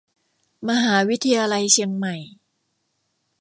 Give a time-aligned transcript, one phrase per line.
[0.69, 2.15] มหาวิทยาลัยเชียงใหม่